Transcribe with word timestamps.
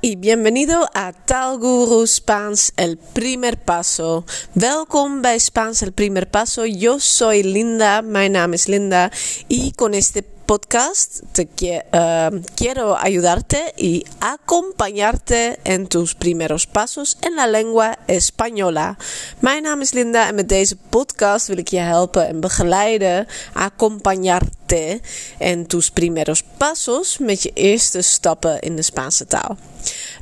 y 0.00 0.16
bienvenido 0.16 0.88
a 0.94 1.12
Tal 1.12 1.58
Guru 1.58 2.06
Spaans 2.06 2.72
El 2.76 2.98
Primer 2.98 3.56
Paso. 3.56 4.24
Welkom 4.52 5.20
bij 5.20 5.38
Spaans 5.38 5.82
El 5.82 5.92
Primer 5.92 6.26
Paso. 6.26 6.64
Yo 6.64 6.98
soy 6.98 7.42
Linda, 7.42 8.00
mijn 8.00 8.30
naam 8.30 8.52
is 8.52 8.66
Linda 8.66 9.10
y 9.48 9.72
con 9.72 9.94
este 9.94 10.24
podcast 10.44 11.22
te 11.32 11.48
uh, 11.92 12.40
quiero 12.54 12.96
ayudarte 12.96 13.74
y 13.76 14.04
acompañarte 14.20 15.58
en 15.64 15.88
tus 15.88 16.14
primeros 16.14 16.66
pasos 16.66 17.16
en 17.20 17.34
la 17.34 17.46
lengua 17.46 17.98
española. 18.06 18.96
Mijn 19.40 19.62
naam 19.62 19.80
is 19.80 19.92
Linda 19.92 20.28
en 20.28 20.34
met 20.34 20.48
deze 20.48 20.76
podcast 20.88 21.46
wil 21.46 21.58
ik 21.58 21.68
je 21.68 21.78
helpen 21.80 22.28
en 22.28 22.40
begeleiden, 22.40 23.26
acompañarte 23.52 25.00
en 25.38 25.66
tus 25.66 25.90
primeros 25.90 26.42
pasos 26.56 27.18
met 27.18 27.42
je 27.42 27.50
eerste 27.52 28.02
stappen 28.02 28.60
in 28.60 28.76
de 28.76 28.82
Spaanse 28.82 29.26
taal. 29.26 29.56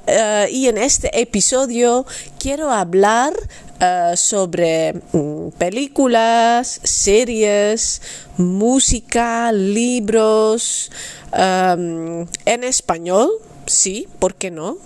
Uh, 0.06 0.48
y 0.51 0.69
en 0.69 0.78
este 0.78 1.20
episodio 1.20 2.06
quiero 2.38 2.70
hablar 2.70 3.33
uh, 3.80 4.16
sobre 4.16 4.95
mm, 5.12 5.48
películas, 5.59 6.80
series, 6.84 8.02
música, 8.37 9.50
libros 9.52 10.92
um, 11.33 12.27
en 12.45 12.64
español, 12.64 13.30
sí, 13.66 14.06
¿por 14.20 14.37
qué 14.37 14.52
no? 14.52 14.78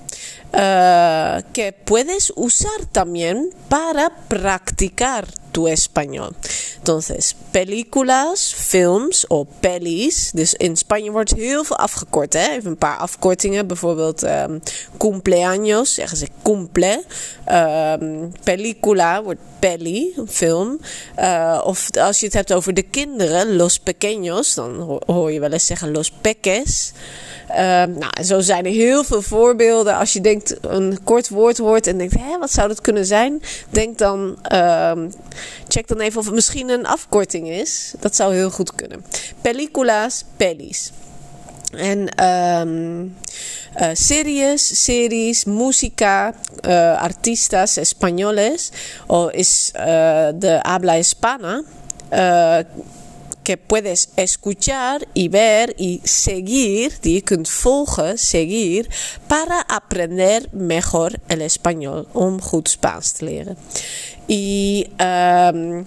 Uh, 0.53 1.43
que 1.53 1.73
puedes 1.85 2.33
usar 2.35 2.87
también 2.91 3.51
para 3.69 4.11
practicar 4.27 5.29
tu 5.53 5.69
español. 5.69 6.35
Entonces, 6.81 7.35
películas, 7.51 8.55
films 8.57 9.27
of 9.27 9.47
pelis. 9.61 10.31
Dus 10.31 10.55
in 10.55 10.77
Spanje 10.77 11.11
wordt 11.11 11.35
heel 11.35 11.65
veel 11.65 11.77
afgekort. 11.77 12.33
Hè? 12.33 12.49
Even 12.51 12.71
een 12.71 12.77
paar 12.77 12.97
afkortingen. 12.97 13.67
Bijvoorbeeld 13.67 14.23
um, 14.23 14.63
cumpleaños, 14.99 15.95
zeggen 15.95 16.17
ze 16.17 16.27
cumple. 16.43 17.05
Um, 18.01 18.33
película 18.45 19.23
wordt 19.23 19.41
peli, 19.61 20.13
een 20.17 20.29
film. 20.29 20.81
Uh, 21.19 21.61
of 21.65 21.97
als 21.97 22.21
je 22.21 22.27
het 22.27 22.35
hebt 22.35 22.53
over 22.53 22.75
de 22.75 22.83
kinderen, 22.83 23.57
los 23.57 23.81
pequeños, 23.81 24.55
dan 24.55 25.01
hoor 25.07 25.33
je 25.33 25.41
wel 25.41 25.53
eens 25.53 25.67
zeggen 25.67 25.93
los 25.93 26.11
peques. 26.21 26.93
Um, 27.51 27.99
nou, 27.99 28.23
zo 28.25 28.41
zijn 28.41 28.67
er 28.67 28.73
heel 28.73 29.05
veel 29.05 29.23
voorbeelden. 29.23 29.97
Als 29.97 30.13
je 30.13 30.21
denkt 30.21 30.57
een 30.61 30.99
kort 31.05 31.29
woord 31.29 31.59
hoort 31.59 31.87
en 31.87 31.99
denkt, 31.99 32.15
hé, 32.15 32.39
wat 32.39 32.53
zou 32.53 32.69
dat 32.69 32.81
kunnen 32.81 33.07
zijn? 33.07 33.43
Denk 33.71 33.99
dan, 33.99 34.39
um, 34.53 35.13
check 35.69 35.89
dan 35.89 36.01
even 36.01 36.19
of 36.19 36.25
het 36.25 36.35
misschien 36.35 36.69
een 36.69 36.87
afkorting 36.87 37.51
is. 37.51 37.95
Dat 38.01 38.17
zou 38.17 38.35
heel 38.35 38.51
goed 38.51 38.75
kunnen. 38.75 39.05
Películas, 39.41 40.25
pelis. 40.37 40.91
En 41.71 42.09
um, 42.21 43.17
uh, 43.79 43.91
series, 43.95 44.63
series, 44.85 45.45
música, 45.45 46.35
uh, 46.67 46.97
artistas 46.99 47.79
españoles 47.79 48.73
o 49.07 49.31
is 49.31 49.73
uh, 49.77 50.33
de 50.35 50.61
habla 50.65 50.99
hispana. 50.99 51.63
Que 53.45 53.57
puedes 53.57 54.11
escuchar 54.17 55.09
y 55.15 55.29
ver 55.29 55.75
y 55.79 56.01
seguir, 56.05 56.93
die 57.03 57.23
kunt 57.23 57.49
seguir, 58.17 58.89
para 59.29 59.61
aprender 59.63 60.53
mejor 60.53 61.21
el 61.29 61.43
español, 61.43 62.09
om 62.13 62.41
goed 62.41 62.69
Spaans 62.69 63.15
te 63.15 63.25
leren. 63.25 63.57
Y 64.29 64.87
um, 65.01 65.85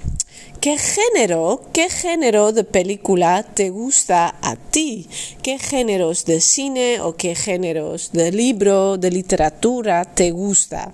¿Qué 0.63 0.77
género, 0.77 1.59
qué 1.73 1.89
género 1.89 2.53
de 2.53 2.63
película 2.63 3.43
te 3.43 3.69
gusta 3.69 4.35
a 4.41 4.55
ti? 4.55 5.09
¿Qué 5.41 5.59
géneros 5.59 6.23
de 6.23 6.39
cine 6.39 7.01
o 7.01 7.17
qué 7.17 7.35
géneros 7.35 8.13
de 8.13 8.31
libro, 8.31 8.97
de 8.97 9.11
literatura 9.11 10.05
te 10.05 10.31
gusta? 10.31 10.89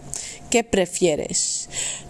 ¿Qué 0.50 0.64
prefieres? 0.64 1.70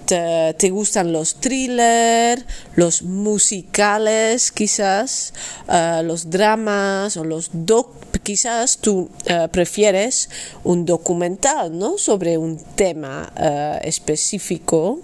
Te, 0.09 0.69
gustan 0.71 1.13
los 1.13 1.35
thrillers, 1.35 2.43
los 2.75 3.03
musicales 3.03 4.51
quizás, 4.51 5.33
uh, 5.67 6.03
los 6.03 6.29
dramas 6.29 7.15
o 7.17 7.23
los 7.23 7.49
doc, 7.53 7.93
quizás 8.23 8.79
tú 8.79 9.09
uh, 9.29 9.47
prefieres 9.49 10.29
un 10.63 10.85
documental, 10.85 11.77
¿no? 11.77 11.97
Sobre 11.97 12.37
un 12.37 12.57
tema 12.75 13.31
uh, 13.37 13.87
específico. 13.87 14.99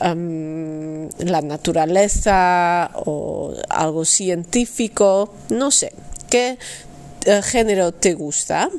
Um, 0.00 1.08
la 1.18 1.42
naturaleza 1.42 2.90
o 3.04 3.54
algo 3.68 4.04
científico, 4.04 5.32
no 5.50 5.70
sé, 5.70 5.92
¿qué 6.28 6.58
género 7.44 7.92
te 7.92 8.14
gusta? 8.14 8.70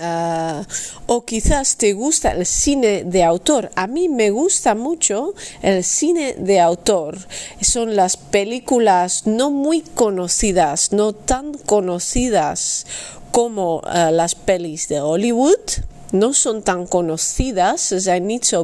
Uh, 0.00 0.64
o 1.06 1.26
quizás 1.26 1.76
te 1.76 1.92
gusta 1.92 2.30
el 2.32 2.46
cine 2.46 3.04
de 3.04 3.22
autor. 3.22 3.70
A 3.74 3.86
mí 3.86 4.08
me 4.08 4.30
gusta 4.30 4.74
mucho 4.74 5.34
el 5.60 5.84
cine 5.84 6.36
de 6.38 6.58
autor. 6.58 7.18
Son 7.60 7.94
las 7.96 8.16
películas 8.16 9.26
no 9.26 9.50
muy 9.50 9.82
conocidas, 9.82 10.92
no 10.92 11.12
tan 11.12 11.52
conocidas 11.52 12.86
como 13.30 13.80
uh, 13.80 14.10
las 14.10 14.34
pelis 14.34 14.88
de 14.88 15.00
Hollywood. 15.00 15.84
No 16.12 16.32
son 16.32 16.62
tan 16.62 16.86
conocidas, 16.86 17.88
ze 17.88 18.00
zijn 18.00 18.26
niet. 18.26 18.54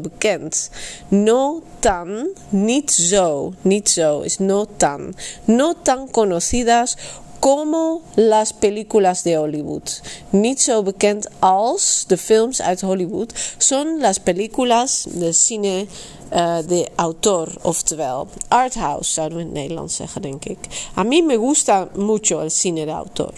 No 1.09 1.63
tan, 1.81 2.29
niet 2.49 2.91
zo, 2.91 3.53
niet 3.63 3.89
zo, 3.89 4.21
is 4.21 4.39
no 4.39 4.67
tan. 4.77 5.15
No 5.45 5.75
tan 5.83 6.11
conocidas 6.11 6.97
como 7.39 8.03
las 8.15 8.53
películas 8.53 9.23
de 9.23 9.39
Hollywood. 9.39 10.01
Niet 10.31 10.63
zo 10.63 10.83
bekend 10.83 11.29
als 11.39 12.05
de 12.07 12.17
films 12.17 12.63
uit 12.63 12.81
Hollywood. 12.81 13.33
Son 13.59 14.01
las 14.01 14.19
películas 14.19 15.07
de 15.09 15.33
cine 15.33 15.87
uh, 16.33 16.59
de 16.67 16.89
autor, 16.95 17.49
oftewel 17.63 18.29
arthouse 18.49 19.13
zouden 19.13 19.37
we 19.37 19.43
in 19.43 19.49
het 19.49 19.57
Nederlands 19.57 19.97
zeggen, 19.97 20.23
denk 20.23 20.45
ik. 20.45 20.59
A 20.95 21.03
mí 21.03 21.23
me 21.23 21.37
gusta 21.37 21.89
mucho 21.97 22.41
el 22.41 22.51
cine 22.51 22.85
de 22.85 22.93
autor. 22.93 23.33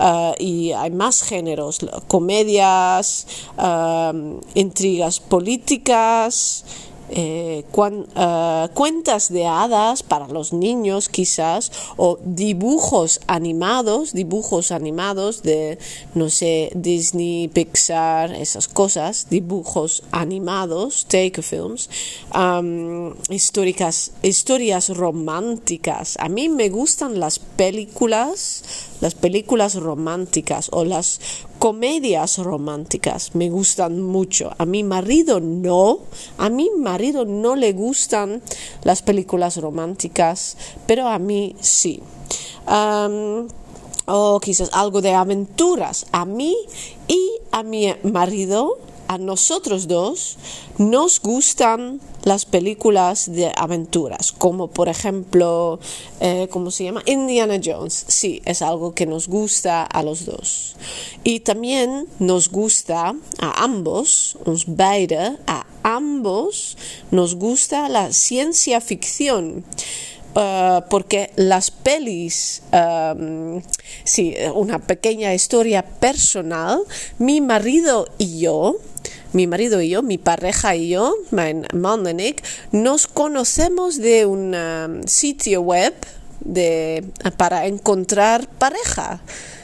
Uh, 0.00 0.32
y 0.38 0.72
hay 0.72 0.90
más 0.90 1.20
géneros, 1.20 1.78
comedias, 2.06 3.26
uh, 3.58 4.38
intrigas 4.54 5.20
políticas, 5.20 6.64
eh, 7.10 7.64
uh, 7.74 8.68
cuentas 8.72 9.32
de 9.32 9.46
hadas 9.46 10.02
para 10.02 10.28
los 10.28 10.52
niños 10.52 11.08
quizás 11.08 11.72
o 11.96 12.18
dibujos 12.24 13.20
animados, 13.26 14.12
dibujos 14.12 14.70
animados 14.70 15.42
de, 15.42 15.78
no 16.14 16.30
sé, 16.30 16.70
Disney, 16.74 17.48
Pixar, 17.48 18.32
esas 18.34 18.68
cosas, 18.68 19.26
dibujos 19.28 20.04
animados, 20.12 21.06
tekenfilms, 21.06 21.90
um, 22.34 23.14
históricas, 23.28 24.12
historias 24.22 24.88
románticas. 24.90 26.16
A 26.20 26.28
mí 26.28 26.48
me 26.48 26.68
gustan 26.68 27.18
las 27.18 27.38
películas, 27.38 28.62
las 29.00 29.14
películas 29.14 29.74
románticas 29.74 30.68
o 30.72 30.84
las 30.84 31.20
comedias 31.60 32.38
románticas 32.38 33.34
me 33.34 33.50
gustan 33.50 34.00
mucho. 34.00 34.50
A 34.56 34.64
mi 34.64 34.82
marido 34.82 35.40
no, 35.40 35.98
a 36.38 36.48
mi 36.48 36.70
marido 36.70 37.26
no 37.26 37.54
le 37.54 37.74
gustan 37.74 38.42
las 38.82 39.02
películas 39.02 39.58
románticas, 39.58 40.56
pero 40.86 41.06
a 41.06 41.18
mí 41.18 41.54
sí. 41.60 42.02
o 44.06 44.40
quizás 44.40 44.70
algo 44.72 45.02
de 45.02 45.12
aventuras. 45.12 46.06
A 46.12 46.24
mí 46.24 46.56
y 47.06 47.30
a 47.52 47.62
mi 47.62 47.94
marido 48.04 48.78
a 49.06 49.18
nosotros 49.18 49.86
dos 49.86 50.38
nos 50.78 51.20
gustan 51.20 52.00
las 52.22 52.44
películas 52.44 53.32
de 53.32 53.52
aventuras, 53.56 54.32
como 54.32 54.68
por 54.68 54.88
ejemplo, 54.88 55.80
eh, 56.20 56.48
¿cómo 56.50 56.70
se 56.70 56.84
llama? 56.84 57.02
Indiana 57.06 57.60
Jones. 57.62 58.04
Sí, 58.08 58.42
es 58.44 58.62
algo 58.62 58.94
que 58.94 59.06
nos 59.06 59.28
gusta 59.28 59.82
a 59.82 60.02
los 60.02 60.26
dos. 60.26 60.76
Y 61.24 61.40
también 61.40 62.06
nos 62.18 62.50
gusta 62.50 63.14
a 63.40 63.64
ambos, 63.64 64.38
uns 64.44 64.64
beide, 64.66 65.36
a 65.46 65.66
ambos 65.82 66.76
nos 67.10 67.34
gusta 67.34 67.88
la 67.88 68.12
ciencia 68.12 68.80
ficción. 68.80 69.64
Uh, 70.32 70.88
porque 70.88 71.32
las 71.34 71.72
pelis, 71.72 72.62
um, 72.72 73.60
sí, 74.04 74.36
una 74.54 74.78
pequeña 74.78 75.34
historia 75.34 75.82
personal, 75.82 76.82
mi 77.18 77.40
marido 77.40 78.06
y 78.16 78.38
yo 78.38 78.76
mi 79.32 79.46
marido 79.46 79.80
y 79.80 79.90
yo, 79.90 80.02
mi 80.02 80.18
pareja 80.18 80.74
y 80.74 80.88
yo, 80.90 81.14
mijn 81.30 81.66
man 81.74 82.06
en 82.06 82.20
ik, 82.20 82.42
nos 82.70 83.06
conocemos 83.06 83.96
de 83.98 84.26
un 84.26 84.54
um, 84.54 85.02
sitio 85.06 85.62
web 85.62 85.94
de, 86.40 87.04
para 87.36 87.66
encontrar 87.66 88.48
pareja. 88.58 89.20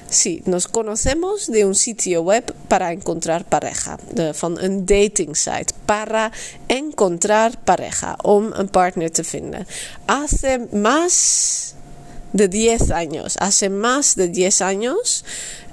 Sí, 0.09 0.43
nos 0.47 0.69
conocemos 0.69 1.47
de 1.49 1.65
un 1.65 1.75
sitio 1.75 2.23
web 2.23 2.55
para 2.69 2.93
encontrar 2.93 3.45
pareja, 3.45 3.99
de, 4.13 4.35
van 4.35 4.59
een 4.61 4.87
dating 4.87 5.37
site, 5.37 5.75
para 5.85 6.31
encontrar 6.67 7.53
pareja, 7.65 8.17
om 8.23 8.53
een 8.53 8.71
partner 8.71 9.11
te 9.11 9.25
vinden. 9.25 9.67
Hace 10.05 10.67
más 10.73 11.75
de 12.37 12.49
10 12.49 12.91
años, 12.91 13.37
hace 13.41 13.71
más 13.71 14.15
de 14.15 14.29
10 14.29 14.61
años 14.61 15.25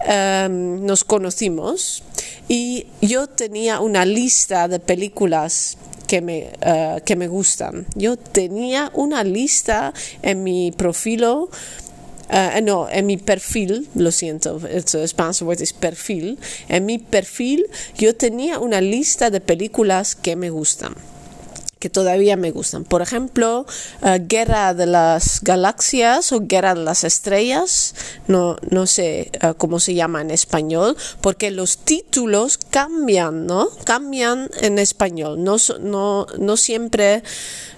um, 0.08 0.86
nos 0.86 1.04
conocimos 1.04 2.04
y 2.48 2.88
yo 3.02 3.28
tenía 3.28 3.82
una 3.82 4.06
lista 4.06 4.68
de 4.68 4.80
películas 4.80 5.78
que 6.08 6.22
me, 6.22 6.54
uh, 6.66 7.02
que 7.04 7.16
me 7.16 7.28
gustan. 7.28 7.86
Yo 7.96 8.18
tenía 8.18 8.92
una 8.94 9.24
lista 9.24 9.94
en 10.22 10.44
mi 10.44 10.72
profilo. 10.72 11.50
Uh, 12.30 12.62
no, 12.64 12.90
en 12.90 13.06
mi 13.06 13.18
perfil, 13.18 13.90
lo 13.96 14.12
siento, 14.12 14.60
het 14.68 14.88
Spaanse 15.08 15.44
woord 15.44 15.62
is 15.62 15.74
perfil. 15.74 16.40
En 16.68 16.86
mi 16.86 16.98
perfil 16.98 17.66
yo 17.98 18.16
tenía 18.16 18.60
una 18.60 18.80
lista 18.82 19.30
de 19.30 19.40
películas 19.40 20.16
que 20.16 20.36
me 20.36 20.50
gustan 20.50 20.96
que 21.84 21.90
todavía 21.90 22.38
me 22.38 22.52
gustan. 22.52 22.86
Por 22.86 23.02
ejemplo, 23.02 23.66
uh, 24.02 24.08
Guerra 24.26 24.74
de 24.74 24.86
las 24.86 25.42
Galaxias 25.42 26.32
o 26.32 26.40
Guerra 26.40 26.76
de 26.76 26.84
las 26.86 27.04
Estrellas, 27.04 27.94
no, 28.28 28.56
no 28.70 28.88
sé 28.88 29.30
uh, 29.44 29.54
cómo 29.58 29.82
se 29.82 29.94
llama 29.94 30.22
en 30.22 30.32
español, 30.32 30.96
porque 31.20 31.52
los 31.52 31.80
títulos 31.80 32.58
cambian, 32.70 33.46
¿no? 33.46 33.68
Cambian 33.84 34.50
en 34.62 34.80
español, 34.80 35.44
no, 35.44 35.58
no, 35.82 36.26
no 36.38 36.56
siempre 36.56 37.22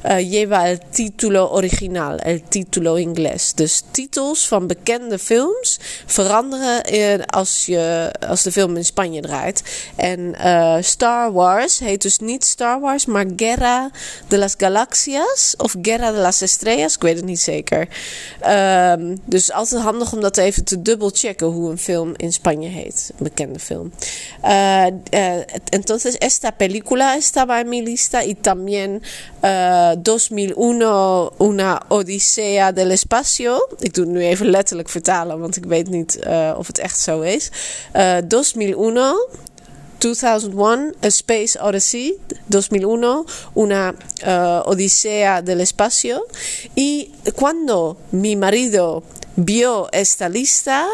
uh, 0.04 0.20
lleva 0.20 0.70
el 0.70 0.80
título 0.80 1.50
original, 1.50 2.22
el 2.24 2.44
título 2.44 3.00
inglés. 3.00 3.56
Dus 3.56 3.84
titels 3.92 4.48
van 4.50 4.68
bekende 4.68 5.18
films 5.18 5.80
veranderen 6.06 6.84
in, 6.84 7.26
als, 7.26 7.66
je, 7.66 8.12
als 8.28 8.44
de 8.44 8.52
film 8.52 8.78
in 8.78 8.86
Spanje 8.86 9.22
draait. 9.22 9.64
En 9.96 10.36
Star 10.84 11.32
Wars 11.32 11.80
heet 11.80 12.02
dus 12.02 12.20
niet 12.20 12.46
Star 12.46 12.80
Wars, 12.80 13.06
maar 13.06 13.26
Guerra 13.36 13.94
de 14.28 14.38
las 14.38 14.56
Galaxias 14.58 15.54
of 15.58 15.76
Guerra 15.82 16.12
de 16.12 16.18
las 16.18 16.42
Estrellas. 16.42 16.96
Ik 16.96 17.02
weet 17.02 17.16
het 17.16 17.26
niet 17.26 17.40
zeker. 17.40 17.88
Um, 18.48 19.18
dus 19.26 19.52
altijd 19.52 19.82
handig 19.82 20.14
om 20.14 20.22
dat 20.22 20.38
even 20.38 20.64
te 20.64 20.82
dubbel 20.82 21.10
checken 21.14 21.48
hoe 21.48 21.72
een 21.72 21.78
film 21.78 22.14
in 22.16 22.34
Spanje 22.34 22.70
heet. 22.70 23.12
Een 23.18 23.24
bekende 23.24 23.60
film. 23.60 23.92
Uh, 24.44 24.86
uh, 25.14 25.34
entonces, 25.70 26.18
esta 26.18 26.52
película 26.52 27.16
estaba 27.16 27.60
en 27.60 27.70
mi 27.70 27.84
lista 27.84 28.24
y 28.24 28.36
también 28.42 29.02
uh, 29.44 29.92
2001 30.02 31.32
Una 31.40 31.82
Odisea 31.88 32.72
del 32.72 32.90
Espacio. 32.90 33.68
Ik 33.80 33.94
doe 33.94 34.06
het 34.06 34.14
nu 34.14 34.22
even 34.22 34.50
letterlijk 34.50 34.90
vertalen, 34.90 35.40
want 35.40 35.56
ik 35.56 35.66
weet 35.66 35.90
niet 35.90 36.20
of 36.58 36.68
het 36.68 36.78
echt 36.78 37.00
zo 37.00 37.22
is. 37.22 37.50
Uh, 37.96 38.18
2001 38.18 39.44
2001, 40.00 40.94
A 41.02 41.08
Space 41.08 41.58
Odyssey, 41.60 42.18
2001, 42.48 43.26
una 43.54 43.94
uh, 43.94 44.70
odisea 44.70 45.42
del 45.42 45.62
espacio. 45.62 46.26
Y 46.76 47.12
cuando 47.36 47.98
mi 48.12 48.36
marido 48.36 49.04
vio 49.36 49.90
esta 49.92 50.30
lista, 50.30 50.88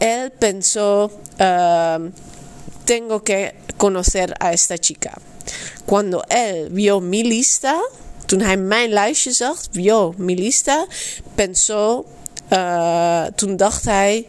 él 0.00 0.30
pensó, 0.30 1.10
uh, 1.40 2.10
tengo 2.84 3.22
que 3.22 3.54
conocer 3.76 4.34
a 4.40 4.52
esta 4.52 4.78
chica. 4.78 5.18
Cuando 5.84 6.22
él 6.28 6.68
vio 6.70 7.00
mi 7.00 7.22
lista, 7.22 7.80
toen 8.26 8.40
hij 8.40 8.56
mijn 8.56 8.92
lijstje 8.92 9.32
zag, 9.32 9.58
vio 9.70 10.14
mi 10.16 10.34
lista, 10.34 10.86
pensó, 11.34 12.04
uh, 12.52 13.24
toen 13.34 13.56
dacht 13.56 13.84
hij, 13.84 14.26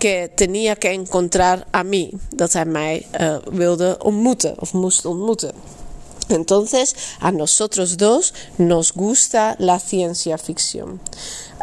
que 0.00 0.30
tenía 0.34 0.76
que 0.76 0.92
encontrar 0.92 1.66
a 1.70 1.82
mí, 1.82 2.10
dat 2.34 2.52
hij 2.52 2.64
mij 2.64 3.06
uh, 3.20 3.36
wilde 3.52 3.96
ontmoeten 3.98 4.54
of 4.58 4.72
moest. 4.72 5.04
Entonces, 6.28 6.94
a 7.20 7.30
nosotros 7.30 7.96
dos 7.96 8.32
nos 8.56 8.92
gusta 8.92 9.56
la 9.58 9.78
ciencia 9.78 10.38
ficción. 10.38 11.00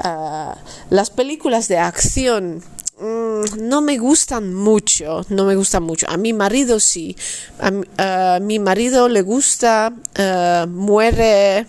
Uh, 0.04 0.54
las 0.90 1.10
películas 1.10 1.68
de 1.68 1.78
acción 1.78 2.62
mm, 3.00 3.68
no 3.68 3.82
me 3.82 3.98
gustan 3.98 4.54
mucho, 4.54 5.26
no 5.30 5.46
me 5.46 5.56
gustan 5.56 5.84
mucho. 5.84 6.06
A 6.10 6.18
mi 6.18 6.34
marido 6.34 6.80
sí. 6.80 7.16
A, 7.60 8.40
mi 8.40 8.60
marido 8.60 9.08
le 9.08 9.22
gusta 9.22 9.94
uh, 9.94 10.68
muere 10.68 11.66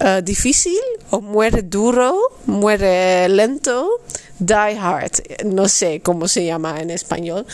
uh, 0.00 0.20
difícil 0.22 0.80
o 1.10 1.20
muere 1.20 1.62
duro, 1.62 2.18
muere 2.46 3.28
lento. 3.28 4.00
Die 4.46 4.78
Hard, 4.78 5.44
no 5.44 5.68
sé 5.68 6.00
cómo 6.00 6.28
se 6.28 6.44
llama 6.44 6.80
en 6.80 6.90
español. 6.90 7.46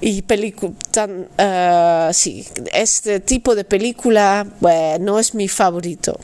Y 0.00 0.22
tan 0.92 1.28
uh, 1.38 2.12
sí, 2.12 2.46
este 2.72 3.18
tipo 3.20 3.54
de 3.54 3.64
película 3.64 4.46
no 5.00 5.18
es 5.18 5.34
mi 5.34 5.48
favorito. 5.48 6.18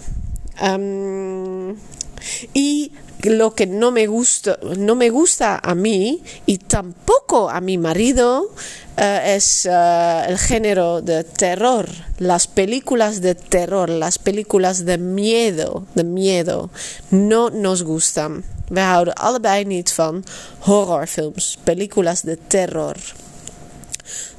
Y 2.53 2.93
lo 3.25 3.55
que 3.55 3.67
no 3.67 3.91
me 3.91 4.07
gusta, 4.07 4.59
no 4.79 4.95
me 4.95 5.11
gusta 5.11 5.59
a 5.63 5.75
mí 5.75 6.23
y 6.47 6.59
tampoco 6.59 7.51
a 7.51 7.61
mi 7.61 7.79
marido 7.79 8.43
uh, 8.43 9.03
es 9.25 9.67
uh, 9.67 10.29
el 10.29 10.39
género 10.39 11.01
de 11.01 11.25
terror, 11.25 11.89
las 12.19 12.47
películas 12.47 13.23
de 13.23 13.35
terror, 13.35 13.89
las 13.89 14.19
películas 14.19 14.85
de 14.85 14.99
miedo, 14.99 15.87
de 15.95 16.05
miedo, 16.05 16.71
no 17.11 17.51
nos 17.51 17.83
gustan. 17.83 18.45
We 18.69 18.81
houden 18.81 19.15
allebei 19.15 19.65
niet 19.65 19.93
van 19.93 20.25
horrorfilms, 20.59 21.59
películas 21.63 22.21
de 22.21 22.39
terror. 22.47 22.97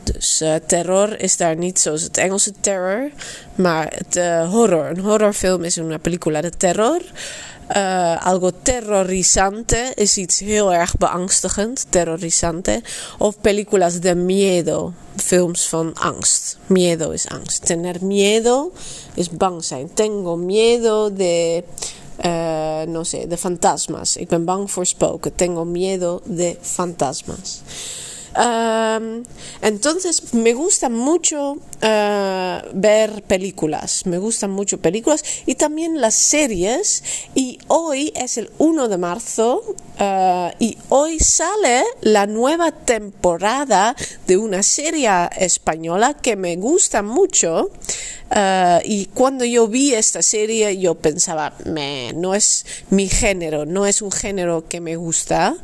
Dus 0.04 0.42
uh, 0.42 0.56
terror 0.68 1.19
is 1.19 1.38
daar 1.38 1.56
niet 1.56 1.80
zoals 1.80 2.01
het 2.01 2.18
Engelse 2.18 2.51
terror, 2.60 3.10
maar 3.56 3.94
het 3.95 4.16
uh, 4.16 4.50
horror. 4.50 4.86
Een 4.86 5.00
horrorfilm 5.00 5.63
is 5.63 5.75
een 5.75 6.00
película 6.01 6.42
de 6.42 6.50
terror. 6.57 7.01
Uh, 7.75 8.25
algo 8.25 8.51
terrorizante 8.62 9.92
is 9.95 10.18
iets 10.18 10.39
heel 10.39 10.74
erg 10.74 10.98
beangstigend, 10.98 11.86
terrorizante. 11.89 12.81
Of 13.18 13.42
películas 13.42 14.00
de 14.00 14.16
miedo, 14.16 14.94
films 15.16 15.68
van 15.68 15.94
angst. 15.94 16.57
Miedo 16.68 17.10
is 17.10 17.28
angst. 17.28 17.66
Tener 17.66 17.95
miedo 18.06 18.71
is 19.13 19.30
bang 19.30 19.63
zijn. 19.63 19.94
Tengo 19.94 20.36
miedo 20.36 21.13
de 21.13 21.63
Uh, 22.24 22.86
no 22.88 23.04
sé, 23.04 23.28
de 23.28 23.38
fantasmas. 23.38 24.16
Ik 24.18 24.28
ben 24.28 24.46
bang 24.46 24.72
voor 24.72 24.86
spoken. 24.86 25.36
Tengo 25.36 25.66
miedo 25.66 26.22
de 26.24 26.58
fantasmas. 26.62 27.62
Um, 28.38 29.24
entonces 29.62 30.34
me 30.34 30.54
gusta 30.54 30.90
mucho 30.90 31.54
uh, 31.54 32.60
ver 32.74 33.24
películas, 33.28 34.06
me 34.06 34.18
gustan 34.18 34.52
mucho 34.52 34.78
películas 34.78 35.24
y 35.46 35.56
también 35.56 36.02
las 36.02 36.16
series. 36.16 37.02
Y 37.34 37.60
hoy 37.68 38.12
es 38.16 38.38
el 38.38 38.50
1 38.58 38.90
de 38.90 38.98
marzo 38.98 39.62
uh, 40.00 40.50
y 40.60 40.78
hoy 40.90 41.20
sale 41.20 41.84
la 42.02 42.28
nueva 42.28 42.72
temporada 42.74 43.96
de 44.28 44.38
una 44.38 44.64
serie 44.64 45.10
española 45.38 46.14
que 46.14 46.36
me 46.36 46.57
gusta 46.57 47.02
mucho. 47.02 47.69
Uh, 48.32 48.82
y 48.84 49.06
cuando 49.14 49.46
yo 49.46 49.68
vi 49.68 49.94
esta 49.94 50.24
serie 50.24 50.80
yo 50.80 50.96
pensaba, 50.96 51.54
no 52.16 52.34
es 52.34 52.66
mi 52.90 53.08
género, 53.08 53.66
no 53.66 53.86
es 53.86 54.02
un 54.02 54.12
género 54.12 54.68
que 54.68 54.82
me 54.82 54.96
gusta. 54.96 55.56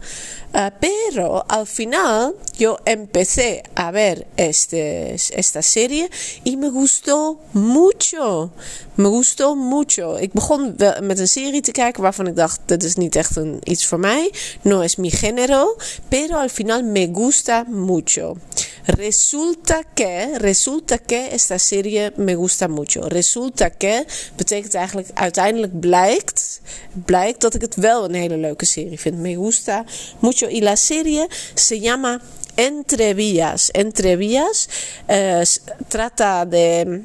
Uh, 0.54 0.70
pero 0.80 1.46
al 1.48 1.66
final 1.66 2.36
yo 2.58 2.78
empecé 2.86 3.64
a 3.74 3.90
ver 3.92 4.28
este, 4.36 5.14
esta 5.14 5.62
serie 5.62 6.10
y 6.44 6.58
me 6.58 6.70
gustó 6.70 7.40
mucho. 7.54 8.52
Me 8.96 9.08
gustó 9.08 9.56
mucho. 9.56 10.18
Ik 10.18 10.34
begon 10.34 10.76
met 11.02 11.20
een 11.20 11.28
serie 11.28 11.62
te 11.62 11.72
kijken 11.72 12.02
waarvan 12.04 12.28
ik 12.28 12.36
dacht, 12.36 12.60
dit 12.66 12.84
is 12.84 12.96
niet 12.96 13.16
echt 13.16 13.36
een, 13.36 13.60
iets 13.64 13.86
voor 13.86 14.00
mij. 14.00 14.32
No 14.62 14.82
es 14.82 14.96
mi 14.96 15.10
género, 15.10 15.78
pero 16.10 16.36
al 16.36 16.50
final 16.50 16.84
me 16.84 17.10
gusta 17.14 17.66
mucho. 17.70 18.38
Resulta 18.86 19.84
que, 19.94 20.38
resulta 20.38 20.98
que 20.98 21.36
esta 21.36 21.60
serie 21.60 22.14
me 22.18 22.36
gusta 22.36 22.68
mucho. 22.68 23.10
Resulta 23.10 23.70
que 23.70 24.06
betekent 24.36 24.74
eigenlijk 24.74 25.10
uiteindelijk 25.14 25.80
blijkt, 25.80 26.62
blijkt 27.06 27.42
dat 27.42 27.54
ik 27.54 27.62
het 27.62 27.76
wel 27.76 28.06
een 28.06 28.14
hele 28.14 28.38
leuke 28.38 28.66
serie 28.66 29.00
vind. 29.00 29.18
Me 29.18 29.36
gusta 29.36 29.86
mucho. 30.20 30.48
Y 30.48 30.62
la 30.62 30.76
serie 30.76 31.28
se 31.54 31.80
llama 31.80 32.22
Entre 32.56 33.14
Vías. 33.16 33.72
Entre 33.72 34.18
Vías 34.18 34.68
eh, 35.06 35.42
trata 35.88 36.46
de 36.46 37.02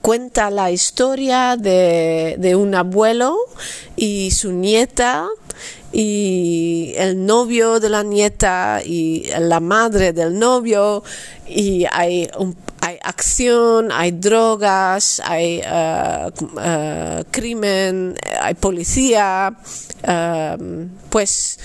cuenta 0.00 0.50
la 0.50 0.70
historia 0.70 1.56
de, 1.56 2.36
de, 2.38 2.56
un 2.56 2.74
abuelo 2.74 3.36
y 3.94 4.30
su 4.30 4.52
nieta 4.52 5.28
y 5.92 6.94
el 6.96 7.24
novio 7.24 7.78
de 7.78 7.88
la 7.90 8.02
nieta 8.02 8.80
y 8.84 9.26
la 9.38 9.60
madre 9.60 10.12
del 10.12 10.38
novio 10.38 11.02
y 11.46 11.84
hay 11.90 12.30
un, 12.38 12.56
hay 12.82 12.98
acción, 13.00 13.92
hay 13.92 14.10
drogas, 14.10 15.22
hay 15.24 15.60
uh, 15.60 16.26
uh, 16.42 17.22
crimen, 17.30 18.16
hay 18.40 18.54
policía, 18.54 19.54
uh, 19.54 20.88
pues 21.08 21.60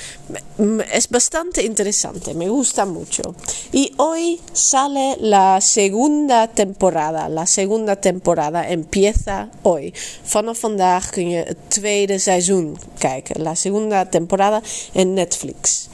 es 0.94 1.10
bastante 1.10 1.64
interesante, 1.64 2.36
me 2.36 2.50
gusta 2.50 2.86
mucho. 2.86 3.34
Y 3.72 3.94
hoy 3.98 4.40
sale 4.54 5.18
la 5.20 5.60
segunda 5.60 6.50
temporada, 6.50 7.30
la 7.30 7.48
segunda 7.48 7.96
temporada 7.96 8.70
empieza 8.70 9.50
hoy. 9.64 9.94
Vanaf 10.34 10.62
vandaag 10.62 11.10
kun 11.14 11.30
je 11.30 11.44
het 11.48 11.58
tweede 11.68 12.20
seizoen 12.20 12.78
kijken, 13.00 13.42
la 13.44 13.56
segunda 13.56 14.06
temporada 14.06 14.62
en 14.94 15.14
Netflix. 15.14 15.90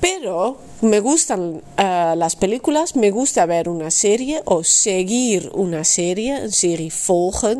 Pero 0.00 0.58
me 0.80 1.00
gustan 1.00 1.62
eh, 1.76 2.14
las 2.16 2.36
películas, 2.36 2.96
me 2.96 3.10
gusta 3.10 3.46
ver 3.46 3.68
una 3.68 3.90
serie 3.90 4.42
o 4.46 4.64
seguir 4.64 5.50
una 5.54 5.84
serie, 5.84 6.50
serie 6.50 6.90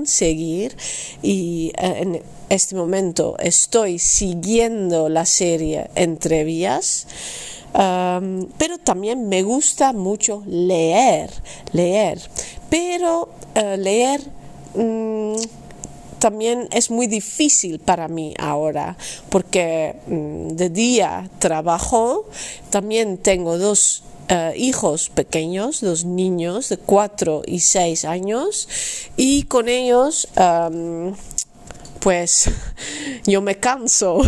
seguir. 0.06 0.76
Y 1.22 1.72
eh, 1.76 1.98
en 2.00 2.22
este 2.48 2.74
momento 2.74 3.36
estoy 3.38 3.98
siguiendo 3.98 5.08
la 5.08 5.26
serie 5.26 5.90
entre 5.94 6.44
vías. 6.44 7.06
pero 7.72 8.78
también 8.82 9.28
me 9.28 9.42
gusta 9.42 9.92
mucho 9.92 10.42
leer, 10.46 11.30
leer. 11.72 12.20
Pero 12.68 13.28
eh, 13.54 13.76
leer 13.76 14.20
mm, 14.74 15.36
también 16.22 16.68
es 16.70 16.88
muy 16.88 17.08
difícil 17.08 17.80
para 17.80 18.06
mí 18.06 18.32
ahora 18.38 18.96
porque 19.28 19.96
mm, 20.06 20.50
de 20.50 20.70
día 20.70 21.28
trabajo, 21.40 22.28
también 22.70 23.18
tengo 23.18 23.58
dos 23.58 24.04
eh, 24.28 24.52
hijos 24.56 25.08
pequeños, 25.08 25.80
dos 25.80 26.04
niños 26.04 26.68
de 26.68 26.76
4 26.76 27.42
y 27.44 27.58
6 27.58 28.04
años 28.04 28.68
y 29.16 29.42
con 29.42 29.68
ellos 29.68 30.28
pues 31.98 32.48
yo 33.26 33.42
me 33.42 33.58
canso. 33.58 34.20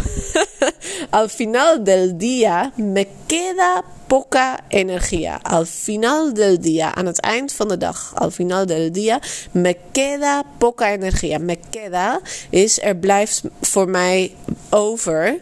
Al 1.12 1.30
final 1.30 1.84
del 1.84 2.18
día 2.18 2.72
me 2.76 3.06
queda 3.28 3.84
poca 4.06 4.60
energía. 4.68 5.40
Al 5.42 5.66
final 5.66 6.34
del 6.34 6.60
día, 6.60 6.94
aan 6.94 7.06
het 7.06 7.20
eind 7.20 7.52
van 7.52 7.68
de 7.68 7.76
dag, 7.76 8.12
al 8.14 8.30
final 8.30 8.66
del 8.66 8.92
día, 8.92 9.20
me 9.50 9.76
queda 9.92 10.44
poca 10.58 10.92
energía. 10.92 11.38
Me 11.38 11.58
queda 11.70 12.20
is 12.50 12.80
er 12.80 12.96
blijft 12.96 13.42
voor 13.60 13.88
mij 13.88 14.34
over 14.70 15.38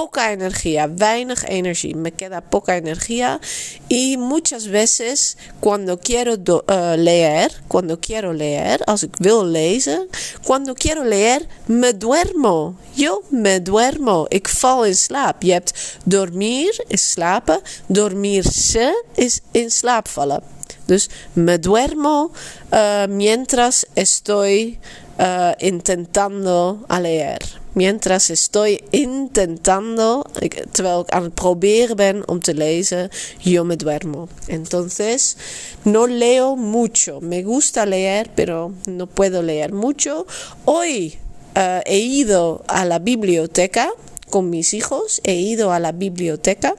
poca 0.00 0.32
energía, 0.32 0.86
weinig 0.86 1.44
energía, 1.46 1.94
me 1.94 2.12
queda 2.12 2.40
poca 2.40 2.78
energía 2.78 3.38
y 3.86 4.16
muchas 4.16 4.66
veces 4.68 5.36
cuando 5.60 5.98
quiero 5.98 6.32
uh, 6.36 6.96
leer, 6.96 7.52
cuando 7.68 8.00
quiero 8.00 8.32
leer, 8.32 8.80
als 8.86 9.02
ik 9.02 9.14
wil 9.18 9.44
lezen, 9.44 10.08
cuando 10.46 10.74
quiero 10.74 11.04
leer, 11.04 11.46
me 11.66 11.92
duermo. 11.92 12.76
Yo 12.96 13.22
me 13.28 13.60
duermo, 13.60 14.26
ik 14.28 14.48
val 14.48 14.84
in 14.84 14.94
slaap. 14.94 15.42
Je 15.42 15.52
hebt 15.52 15.98
dormir 16.04 16.84
is 16.88 17.10
slapen, 17.10 17.60
dormirse 17.86 19.04
is 19.14 19.40
in 19.52 19.70
slaap 19.70 20.08
vallen. 20.08 20.42
Dus 20.86 21.08
me 21.32 21.58
duermo 21.58 22.30
uh, 22.72 23.06
mientras 23.08 23.84
estoy 23.94 24.78
uh, 25.18 25.50
intentando 25.58 26.84
a 26.88 27.00
leer. 27.00 27.59
Mientras 27.72 28.30
estoy 28.30 28.80
intentando, 28.90 30.24
terwijl 30.70 31.00
ik 31.00 31.10
aan 31.10 31.22
het 31.22 31.34
proberen 31.34 31.96
ben 31.96 32.28
om 32.28 32.40
te 32.40 32.54
lezen, 32.54 33.10
yo 33.38 33.64
me 33.64 33.76
duermo. 33.76 34.28
Entonces, 34.46 35.36
no 35.82 36.06
leo 36.06 36.56
mucho. 36.56 37.20
Me 37.20 37.42
gusta 37.42 37.86
leer, 37.86 38.26
pero 38.34 38.72
no 38.88 39.06
puedo 39.06 39.42
leer 39.42 39.72
mucho. 39.72 40.26
Hoy 40.64 41.18
uh, 41.56 41.80
he 41.84 41.98
ido 41.98 42.62
a 42.66 42.84
la 42.84 42.98
biblioteca 42.98 43.94
con 44.28 44.48
mis 44.48 44.72
hijos, 44.72 45.20
he 45.22 45.34
ido 45.34 45.72
a 45.72 45.78
la 45.78 45.92
biblioteca 45.92 46.74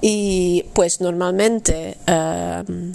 y 0.00 0.64
pues 0.72 1.00
normalmente... 1.00 1.96
Uh, 2.06 2.92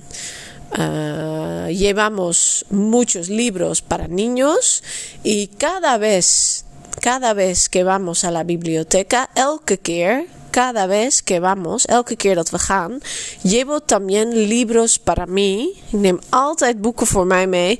Uh, 0.75 1.69
llevamos 1.69 2.65
muchos 2.71 3.29
libros 3.29 3.83
para 3.83 4.07
niños 4.07 4.81
y 5.23 5.45
cada 5.45 5.99
vez 5.99 6.65
cada 7.03 7.33
vez 7.33 7.67
que 7.67 7.83
vamos 7.83 8.23
a 8.23 8.31
la 8.31 8.45
biblioteca, 8.45 9.29
elke 9.35 9.77
keer, 9.77 10.25
cada 10.51 10.87
vez 10.87 11.21
que 11.21 11.41
vamos, 11.41 11.85
elke 11.87 12.15
keer 12.15 12.35
dat 12.35 12.49
we 12.49 12.59
gaan, 12.59 13.01
llevo 13.41 13.81
también 13.81 14.31
libros 14.47 14.97
para 14.97 15.25
mí. 15.25 15.75
Ik 15.91 15.99
neem 15.99 16.19
altijd 16.29 16.81
boeken 16.81 17.07
voor 17.07 17.27
mij 17.27 17.47
mee 17.47 17.79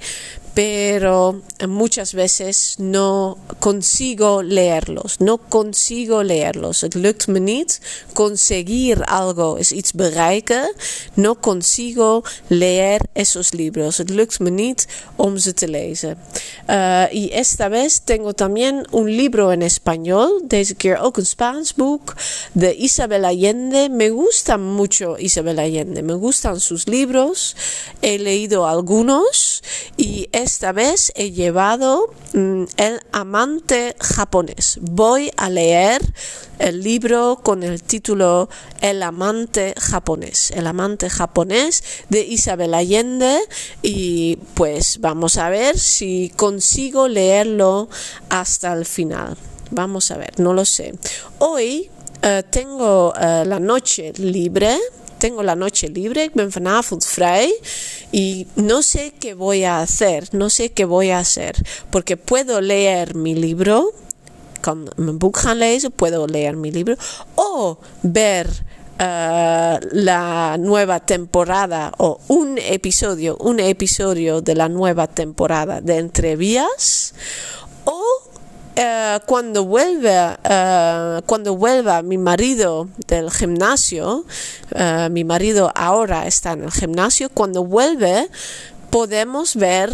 pero 0.54 1.42
muchas 1.68 2.14
veces 2.14 2.76
no 2.78 3.38
consigo 3.60 4.44
leerlos. 4.44 5.20
No 5.20 5.38
consigo 5.38 6.22
leerlos. 6.24 6.82
Het 6.82 6.94
lukt 6.94 7.28
me 7.28 7.40
niet. 7.40 7.80
Conseguir 8.14 9.04
algo 9.04 9.56
is 9.56 9.72
iets 9.72 9.94
bereiken. 9.94 10.74
No 11.14 11.36
consigo 11.36 12.24
leer 12.48 13.02
esos 13.14 13.52
libros. 13.52 13.98
Het 13.98 14.10
lukt 14.10 14.40
me 14.40 14.50
niet 14.50 14.88
om 15.16 15.38
ze 15.38 15.54
te 15.54 15.68
lezen. 15.68 16.18
Uh, 16.70 17.04
y 17.12 17.30
esta 17.34 17.70
vez 17.70 18.00
tengo 18.04 18.34
también 18.34 18.88
un 18.92 19.10
libro 19.10 19.50
en 19.50 19.62
español. 19.62 20.42
Deze 20.48 20.76
keer 20.76 20.98
ook 20.98 21.18
een 21.18 21.26
Spaans 21.26 21.74
boek. 21.74 22.14
De 22.52 22.76
Isabel 22.76 23.24
Allende. 23.24 23.90
Me 23.90 24.10
gusta 24.10 24.58
mucho 24.58 25.16
Isabel 25.18 25.58
Allende. 25.58 26.02
Me 26.02 26.14
gustan 26.14 26.60
sus 26.60 26.86
libros. 26.86 27.56
He 28.02 28.20
leído 28.20 28.66
algunos. 28.66 29.62
Y 29.96 30.28
esta 30.44 30.74
vez 30.74 31.12
he 31.16 31.32
llevado 31.32 32.14
mm, 32.34 32.66
El 32.78 33.00
amante 33.12 33.96
japonés. 34.00 34.78
Voy 34.82 35.32
a 35.38 35.50
leer 35.50 36.02
el 36.60 36.84
libro 36.84 37.40
con 37.42 37.64
el 37.64 37.82
título 37.82 38.50
El 38.82 39.02
amante 39.04 39.74
japonés. 39.80 40.52
El 40.52 40.68
amante 40.68 41.10
japonés 41.10 41.84
de 42.10 42.22
Isabel 42.22 42.74
Allende 42.74 43.40
y 43.82 44.38
pues 44.54 45.00
vamos 45.00 45.38
a 45.38 45.50
ver 45.50 45.80
si 45.80 46.32
consigo 46.36 47.08
leerlo 47.08 47.90
hasta 48.30 48.74
el 48.74 48.86
final. 48.86 49.38
Vamos 49.72 50.12
a 50.12 50.18
ver, 50.18 50.40
no 50.40 50.54
lo 50.54 50.66
sé. 50.66 50.94
Hoy 51.40 51.90
eh, 52.22 52.44
tengo 52.50 53.14
eh, 53.20 53.44
la 53.46 53.60
noche 53.60 54.14
libre 54.18 54.78
tengo 55.24 55.42
la 55.42 55.56
noche 55.56 55.88
libre, 55.88 56.30
ben 56.34 56.50
vanavond 56.52 57.02
vrij 57.16 57.50
y 58.12 58.46
no 58.56 58.82
sé 58.82 59.14
qué 59.22 59.34
voy 59.34 59.64
a 59.64 59.80
hacer, 59.80 60.28
no 60.34 60.50
sé 60.50 60.74
qué 60.74 60.84
voy 60.84 61.12
a 61.12 61.20
hacer, 61.20 61.56
porque 61.92 62.18
puedo 62.18 62.60
leer 62.60 63.16
mi 63.16 63.34
libro, 63.34 63.94
kan 64.60 64.90
mijn 64.98 65.18
boek 65.18 65.38
gaan 65.38 65.58
lezen, 65.58 65.92
puedo 65.92 66.28
leer 66.28 66.58
mi 66.58 66.72
libro, 66.72 66.98
o 67.36 67.78
ver 68.02 68.48
uh, 69.00 69.78
la 69.92 70.58
nueva 70.58 71.00
temporada 71.00 71.94
o 71.98 72.20
un 72.28 72.58
episodio, 72.58 73.38
un 73.38 73.62
episodio 73.62 74.42
de 74.42 74.56
la 74.56 74.68
nueva 74.68 75.08
temporada 75.08 75.80
de 75.80 76.00
Entrevías, 76.00 77.14
o 77.86 78.02
eh, 78.76 79.20
cuando 79.28 79.66
vuelve 79.66 80.36
eh, 80.44 81.22
cuando 81.28 81.56
vuelva 81.56 82.02
mi 82.02 82.18
marido 82.18 82.90
del 83.08 83.30
gimnasio 83.30 84.26
eh, 84.74 85.10
mi 85.12 85.24
marido 85.24 85.72
ahora 85.76 86.26
está 86.26 86.54
en 86.54 86.64
el 86.64 86.72
gimnasio 86.72 87.30
cuando 87.30 87.64
vuelve 87.64 88.28
podemos 88.90 89.56
ver 89.56 89.92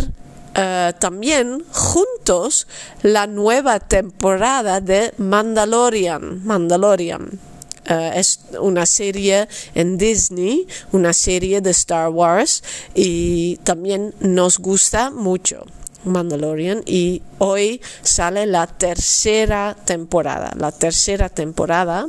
también 1.00 1.63
juntos 1.71 2.67
la 3.01 3.27
nueva 3.27 3.79
temporada 3.79 4.81
de 4.81 5.13
Mandalorian 5.17 6.45
Mandalorian 6.45 7.39
es 7.88 8.41
una 8.59 8.86
serie 8.86 9.48
en 9.74 9.98
Disney, 9.98 10.67
una 10.91 11.13
serie 11.13 11.62
de 11.62 11.69
Star 11.69 12.09
Wars 12.09 12.62
y 12.93 13.55
también 13.63 14.13
nos 14.19 14.59
gusta 14.59 15.12
mucho. 15.12 15.65
Mandalorian 16.03 16.84
y 16.86 17.22
hoy 17.38 17.82
sale 18.01 18.46
la 18.46 18.68
tercera 18.68 19.75
temporada, 19.86 20.53
la 20.58 20.72
tercera 20.72 21.29
temporada 21.29 22.08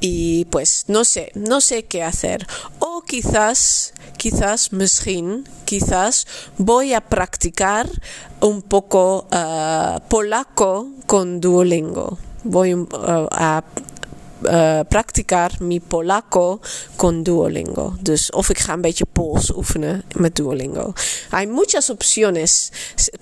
y 0.00 0.46
pues 0.46 0.84
no 0.88 1.04
sé, 1.04 1.30
no 1.34 1.60
sé 1.60 1.84
qué 1.84 2.02
hacer 2.02 2.46
o 2.78 3.02
quizás, 3.02 3.92
quizás, 4.16 4.72
misschien, 4.72 5.46
quizás 5.64 6.26
voy 6.58 6.92
a 6.92 7.00
practicar 7.00 7.88
un 8.40 8.62
poco 8.62 9.28
uh, 9.32 10.00
polaco 10.08 10.88
con 11.06 11.40
Duolingo. 11.40 12.18
Voy 12.44 12.74
uh, 12.74 12.88
a 13.30 13.62
uh, 14.44 14.80
practicar 14.88 15.50
mi 15.60 15.80
polaco 15.80 16.60
con 16.96 17.22
Duolingo. 17.22 17.96
Dus 18.00 18.30
of 18.30 18.48
ik 18.48 18.58
ga 18.58 18.72
een 18.72 18.80
beetje 18.80 19.06
Pools 19.12 19.50
oefenen 19.50 20.02
met 20.16 20.36
Duolingo. 20.36 20.92
Hay 21.30 21.46
muchas 21.46 21.90
opciones, 21.90 22.70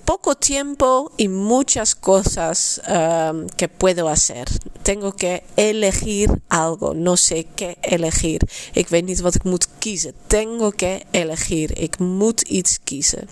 poco 0.03 0.35
tiempo 0.35 1.11
y 1.15 1.27
muchas 1.27 1.95
cosas 1.95 2.81
um, 2.89 3.45
que 3.55 3.67
puedo 3.67 4.07
hacer. 4.07 4.47
Tengo 4.81 5.11
que 5.11 5.43
elegir 5.55 6.41
algo. 6.47 6.93
No 6.93 7.15
sé 7.15 7.45
qué 7.55 7.75
elegir. 7.81 8.41
Ik 8.73 8.87
weet 8.87 9.05
niet 9.05 9.21
wat 9.21 9.35
ik 9.35 9.43
moet 9.43 9.67
kiezen. 9.79 10.13
Tengo 10.27 10.71
que 10.71 11.01
elegir. 11.11 11.77
Ik 11.77 11.99
moet 11.99 12.41
iets 12.41 12.79
kiezen. 12.83 13.29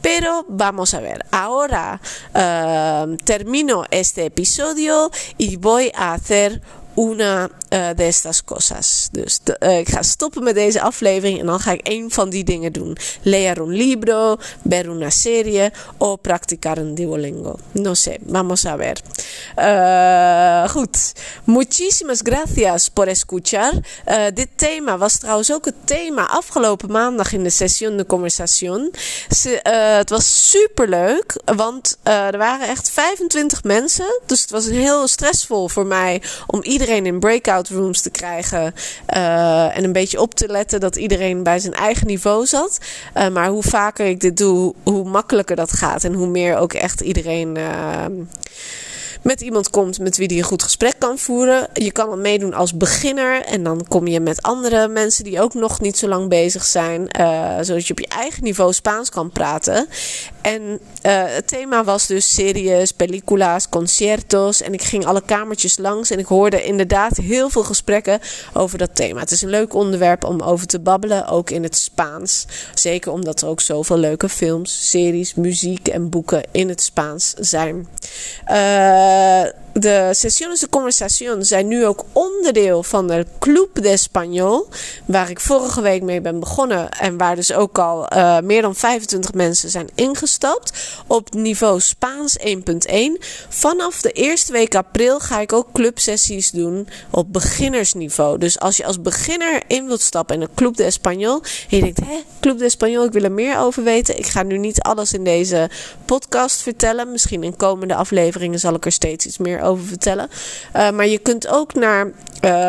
Pero 0.00 0.44
vamos 0.48 0.94
a 0.94 1.00
ver. 1.00 1.20
Ahora 1.30 2.00
uh, 2.36 3.16
termino 3.24 3.84
este 3.88 4.22
episodio 4.22 5.10
y 5.36 5.56
voy 5.56 5.90
a 5.94 6.12
hacer 6.12 6.60
una 6.94 7.48
uh, 7.72 7.88
de 7.96 8.04
estas 8.04 8.44
cosas. 8.44 9.08
Dus 9.12 9.40
uh, 9.60 9.78
ik 9.78 9.88
ga 9.88 10.02
stoppen 10.02 10.42
met 10.42 10.54
deze 10.54 10.80
aflevering 10.80 11.40
en 11.40 11.46
dan 11.46 11.60
ga 11.60 11.72
ik 11.72 11.86
één 11.86 12.10
van 12.10 12.30
die 12.30 12.44
dingen 12.44 12.72
doen. 12.72 12.96
Leer 13.22 13.60
un 13.60 13.72
libro, 13.72 14.36
ver 14.68 14.88
una 14.88 15.10
serie 15.10 15.70
o 15.98 16.16
practicar 16.16 16.78
un 16.78 16.94
Duolingo. 16.94 17.58
No 17.72 17.94
sé, 17.94 18.18
vamos 18.20 18.64
a 18.66 18.76
ver. 18.76 19.00
Uh, 19.58 20.68
goed, 20.70 21.12
muchísimas 21.44 22.20
gracias 22.22 22.90
por 22.90 23.08
escuchar. 23.08 23.72
dit 24.34 24.48
thema 24.54 24.98
was 24.98 25.18
trouwens 25.18 25.52
ook 25.52 25.64
het 25.64 25.74
thema 25.84 26.28
afgelopen 26.28 26.90
maandag 26.90 27.32
in 27.32 27.42
de 27.42 27.50
session 27.50 27.96
de 27.96 28.06
conversation. 28.06 28.90
het 29.62 30.10
was 30.10 30.50
super 30.50 30.88
leuk, 30.88 31.40
want 31.44 31.98
er 32.02 32.38
waren 32.38 32.68
echt 32.68 32.90
25 32.90 33.62
mensen. 33.62 34.20
Dus 34.26 34.40
het 34.40 34.50
was 34.50 34.66
heel 34.66 35.08
stressvol 35.08 35.68
voor 35.68 35.86
mij 35.86 36.22
om 36.46 36.62
iedereen 36.62 36.81
in 36.88 37.18
breakout 37.18 37.68
rooms 37.68 38.00
te 38.00 38.10
krijgen. 38.10 38.74
Uh, 39.14 39.76
en 39.76 39.84
een 39.84 39.92
beetje 39.92 40.20
op 40.20 40.34
te 40.34 40.48
letten 40.48 40.80
dat 40.80 40.96
iedereen 40.96 41.42
bij 41.42 41.58
zijn 41.58 41.74
eigen 41.74 42.06
niveau 42.06 42.46
zat. 42.46 42.78
Uh, 43.16 43.28
maar 43.28 43.48
hoe 43.48 43.62
vaker 43.62 44.06
ik 44.06 44.20
dit 44.20 44.36
doe, 44.36 44.74
hoe 44.82 45.04
makkelijker 45.04 45.56
dat 45.56 45.72
gaat. 45.72 46.04
En 46.04 46.12
hoe 46.12 46.26
meer 46.26 46.56
ook 46.56 46.72
echt 46.72 47.00
iedereen. 47.00 47.56
Uh, 47.56 48.04
met 49.22 49.40
iemand 49.40 49.70
komt 49.70 49.98
met 49.98 50.16
wie 50.16 50.28
die 50.28 50.38
een 50.38 50.44
goed 50.44 50.62
gesprek 50.62 50.94
kan 50.98 51.18
voeren. 51.18 51.68
Je 51.72 51.92
kan 51.92 52.08
dan 52.08 52.20
meedoen 52.20 52.54
als 52.54 52.76
beginner 52.76 53.44
en 53.44 53.62
dan 53.62 53.84
kom 53.88 54.06
je 54.06 54.20
met 54.20 54.42
andere 54.42 54.88
mensen 54.88 55.24
die 55.24 55.40
ook 55.40 55.54
nog 55.54 55.80
niet 55.80 55.98
zo 55.98 56.08
lang 56.08 56.28
bezig 56.28 56.64
zijn, 56.64 57.08
uh, 57.20 57.56
zodat 57.60 57.86
je 57.86 57.92
op 57.92 57.98
je 57.98 58.08
eigen 58.08 58.44
niveau 58.44 58.72
Spaans 58.72 59.10
kan 59.10 59.30
praten. 59.30 59.86
En 60.40 60.62
uh, 60.62 60.78
het 61.24 61.48
thema 61.48 61.84
was 61.84 62.06
dus 62.06 62.34
series, 62.34 62.92
películas, 62.92 63.68
conciertos 63.68 64.62
en 64.62 64.72
ik 64.72 64.82
ging 64.82 65.06
alle 65.06 65.22
kamertjes 65.26 65.78
langs 65.78 66.10
en 66.10 66.18
ik 66.18 66.26
hoorde 66.26 66.64
inderdaad 66.64 67.16
heel 67.16 67.50
veel 67.50 67.64
gesprekken 67.64 68.20
over 68.52 68.78
dat 68.78 68.94
thema. 68.94 69.20
Het 69.20 69.30
is 69.30 69.42
een 69.42 69.48
leuk 69.48 69.74
onderwerp 69.74 70.24
om 70.24 70.40
over 70.40 70.66
te 70.66 70.80
babbelen, 70.80 71.26
ook 71.26 71.50
in 71.50 71.62
het 71.62 71.76
Spaans. 71.76 72.46
Zeker 72.74 73.12
omdat 73.12 73.42
er 73.42 73.48
ook 73.48 73.60
zoveel 73.60 73.98
leuke 73.98 74.28
films, 74.28 74.90
series, 74.90 75.34
muziek 75.34 75.88
en 75.88 76.08
boeken 76.08 76.42
in 76.50 76.68
het 76.68 76.82
Spaans 76.82 77.34
zijn. 77.38 77.88
Uh, 78.50 79.11
uh, 79.12 79.52
de 79.72 80.08
sesiones 80.12 80.60
de 80.60 80.68
conversación 80.68 81.44
zijn 81.44 81.68
nu 81.68 81.86
ook 81.86 82.04
onderdeel 82.12 82.82
van 82.82 83.06
de 83.06 83.26
Club 83.38 83.68
de 83.74 83.98
Español. 83.98 84.74
Waar 85.04 85.30
ik 85.30 85.40
vorige 85.40 85.80
week 85.80 86.02
mee 86.02 86.20
ben 86.20 86.40
begonnen. 86.40 86.90
En 86.90 87.16
waar 87.16 87.36
dus 87.36 87.52
ook 87.52 87.78
al 87.78 88.06
uh, 88.12 88.38
meer 88.38 88.62
dan 88.62 88.74
25 88.74 89.32
mensen 89.32 89.70
zijn 89.70 89.88
ingestapt. 89.94 90.72
Op 91.06 91.34
niveau 91.34 91.80
Spaans 91.80 92.38
1.1. 92.38 92.52
Vanaf 93.48 94.00
de 94.00 94.12
eerste 94.12 94.52
week 94.52 94.74
april 94.74 95.20
ga 95.20 95.40
ik 95.40 95.52
ook 95.52 95.68
clubsessies 95.72 96.50
doen 96.50 96.88
op 97.10 97.32
beginnersniveau. 97.32 98.38
Dus 98.38 98.58
als 98.58 98.76
je 98.76 98.84
als 98.84 99.00
beginner 99.00 99.62
in 99.66 99.86
wilt 99.86 100.00
stappen 100.00 100.34
in 100.34 100.40
de 100.40 100.48
Club 100.54 100.76
de 100.76 100.92
Español. 100.92 101.42
En 101.68 101.76
je 101.76 101.80
denkt, 101.80 102.00
hè, 102.00 102.20
Club 102.40 102.58
de 102.58 102.70
Español, 102.70 103.06
ik 103.06 103.12
wil 103.12 103.24
er 103.24 103.32
meer 103.32 103.58
over 103.58 103.84
weten. 103.84 104.18
Ik 104.18 104.26
ga 104.26 104.42
nu 104.42 104.58
niet 104.58 104.80
alles 104.80 105.12
in 105.12 105.24
deze 105.24 105.70
podcast 106.04 106.62
vertellen. 106.62 107.12
Misschien 107.12 107.42
in 107.42 107.56
komende 107.56 107.94
afleveringen 107.94 108.58
zal 108.58 108.74
ik 108.74 108.84
er 108.84 108.92
steeds 108.92 109.26
iets 109.26 109.38
meer 109.38 109.61
vertellen. 109.62 110.28
Uh, 110.76 110.90
maar 110.90 111.06
je 111.06 111.18
kunt 111.18 111.48
ook 111.48 111.74
naar 111.74 112.10
uh, 112.44 112.68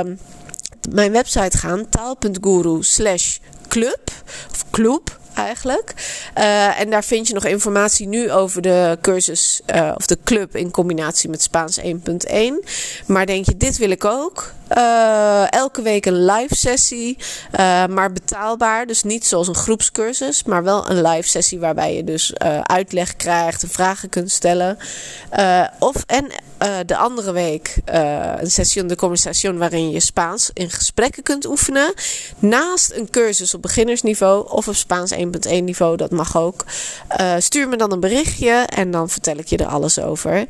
mijn 0.89 1.11
website 1.11 1.57
gaan, 1.57 1.89
taal.guru 1.89 2.83
slash 2.83 3.37
club 3.67 4.11
of 4.51 4.69
club 4.71 5.17
eigenlijk. 5.33 5.93
Uh, 6.37 6.79
en 6.79 6.89
daar 6.89 7.03
vind 7.03 7.27
je 7.27 7.33
nog 7.33 7.45
informatie 7.45 8.07
nu 8.07 8.31
over 8.31 8.61
de 8.61 8.97
cursus 9.01 9.61
uh, 9.75 9.91
of 9.95 10.05
de 10.05 10.17
club 10.23 10.55
in 10.55 10.71
combinatie 10.71 11.29
met 11.29 11.41
Spaans 11.41 11.79
1.1. 11.79 11.85
Maar 13.05 13.25
denk 13.25 13.45
je, 13.45 13.57
dit 13.57 13.77
wil 13.77 13.89
ik 13.89 14.05
ook? 14.05 14.53
Uh, 14.77 15.51
elke 15.51 15.81
week 15.81 16.05
een 16.05 16.25
live 16.25 16.55
sessie, 16.55 17.17
maar 17.89 18.11
betaalbaar. 18.11 18.85
Dus 18.85 19.03
niet 19.03 19.25
zoals 19.25 19.47
een 19.47 19.55
groepscursus, 19.55 20.43
maar 20.43 20.63
wel 20.63 20.89
een 20.89 21.01
live 21.01 21.27
sessie 21.27 21.59
waarbij 21.59 21.95
je 21.95 22.03
dus 22.03 22.33
uitleg 22.63 23.15
krijgt 23.15 23.63
en 23.63 23.69
vragen 23.69 24.09
kunt 24.09 24.31
stellen. 24.31 24.77
of 25.79 26.03
en 26.05 26.27
de 26.85 26.97
andere 26.97 27.31
week 27.31 27.75
een 28.39 28.51
sessie 28.51 28.81
de 28.87 28.95
conversation 28.95 29.57
waarin 29.57 29.91
je 29.91 29.99
Spaans 29.99 30.49
in 30.53 30.69
gesprekken 30.69 31.23
kunt 31.23 31.45
oefenen. 31.45 31.93
Naast 32.39 32.91
een 32.91 33.09
cursus 33.09 33.53
op 33.53 33.61
beginnersniveau 33.61 34.49
of 34.49 34.67
op 34.67 34.75
Spaans 34.75 35.13
1.1 35.13 35.19
1.1 35.49 35.63
niveau, 35.63 35.97
dat 35.97 36.11
mag 36.11 36.37
ook. 36.37 36.65
Stuur 37.37 37.67
me 37.67 37.75
dan 37.75 37.91
een 37.91 37.99
berichtje 37.99 38.51
en 38.51 38.91
dan 38.91 39.09
vertel 39.09 39.37
ik 39.37 39.47
je 39.47 39.57
er 39.57 39.65
alles 39.65 39.99
over. 39.99 40.45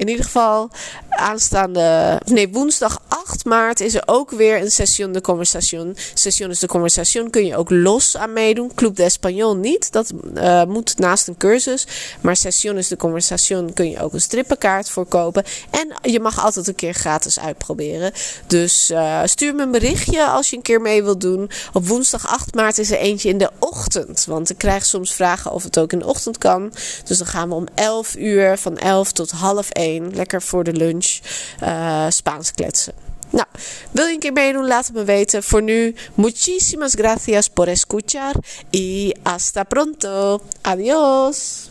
In 0.00 0.08
ieder 0.08 0.24
geval, 0.24 0.70
aanstaande, 1.08 2.20
nee, 2.24 2.48
woensdag 2.48 3.00
8 3.08 3.44
maart 3.44 3.80
is 3.80 3.94
er 3.94 4.02
ook 4.06 4.30
weer 4.30 4.60
een 4.60 4.70
session 4.70 5.12
de 5.12 5.20
conversation. 5.20 5.96
Session 6.14 6.50
is 6.50 6.58
de 6.58 6.66
conversation 6.66 7.30
kun 7.30 7.46
je 7.46 7.56
ook 7.56 7.70
los 7.70 8.16
aan 8.16 8.32
meedoen. 8.32 8.74
Club 8.74 8.96
de 8.96 9.10
Español 9.10 9.56
niet, 9.56 9.92
dat 9.92 10.12
uh, 10.34 10.64
moet 10.64 10.98
naast 10.98 11.28
een 11.28 11.36
cursus. 11.36 11.86
Maar 12.20 12.36
session 12.36 12.76
is 12.76 12.88
de 12.88 12.96
conversation 12.96 13.72
kun 13.72 13.90
je 13.90 14.00
ook 14.00 14.12
een 14.12 14.20
strippenkaart 14.20 14.90
voor 14.90 15.06
kopen. 15.06 15.44
En 15.70 16.10
je 16.10 16.20
mag 16.20 16.44
altijd 16.44 16.68
een 16.68 16.74
keer 16.74 16.94
gratis 16.94 17.40
uitproberen. 17.40 18.12
Dus 18.46 18.90
uh, 18.90 19.20
stuur 19.24 19.54
me 19.54 19.62
een 19.62 19.70
berichtje 19.70 20.26
als 20.26 20.50
je 20.50 20.56
een 20.56 20.62
keer 20.62 20.80
mee 20.80 21.02
wilt 21.02 21.20
doen. 21.20 21.50
Op 21.72 21.86
woensdag 21.86 22.28
8 22.28 22.54
maart 22.54 22.78
is 22.78 22.90
er 22.90 22.98
eentje 22.98 23.28
in 23.28 23.38
de 23.38 23.50
ochtend. 23.58 24.24
Want 24.24 24.50
ik 24.50 24.58
krijg 24.58 24.86
soms 24.86 25.14
vragen 25.14 25.52
of 25.52 25.62
het 25.62 25.78
ook 25.78 25.92
in 25.92 25.98
de 25.98 26.06
ochtend 26.06 26.38
kan. 26.38 26.72
Dus 27.04 27.18
dan 27.18 27.26
gaan 27.26 27.48
we 27.48 27.54
om 27.54 27.66
11 27.74 28.16
uur, 28.16 28.58
van 28.58 28.78
11 28.78 29.12
tot 29.12 29.30
half 29.30 29.70
1 29.70 29.88
Lekker 29.98 30.42
voor 30.42 30.64
de 30.64 30.72
lunch 30.72 31.18
uh, 31.62 32.06
Spaans 32.08 32.52
kletsen. 32.52 32.92
Nou, 33.30 33.46
wil 33.90 34.06
je 34.06 34.12
een 34.12 34.18
keer 34.18 34.32
meedoen? 34.32 34.66
Laat 34.66 34.86
het 34.86 34.96
me 34.96 35.04
weten. 35.04 35.42
Voor 35.42 35.62
nu, 35.62 35.94
muchísimas 36.14 36.94
gracias 36.94 37.48
por 37.48 37.68
escuchar 37.68 38.34
y 38.70 39.12
hasta 39.22 39.64
pronto. 39.64 40.40
Adiós. 40.60 41.69